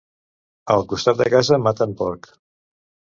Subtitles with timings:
[0.75, 2.31] Al costat de casa maten porc.